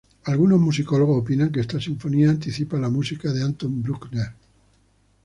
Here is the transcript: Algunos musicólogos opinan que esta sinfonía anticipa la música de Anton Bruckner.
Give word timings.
Algunos 0.23 0.59
musicólogos 0.59 1.21
opinan 1.21 1.51
que 1.51 1.59
esta 1.59 1.79
sinfonía 1.79 2.31
anticipa 2.31 2.79
la 2.79 2.89
música 2.89 3.31
de 3.31 3.43
Anton 3.43 3.83
Bruckner. 3.83 4.33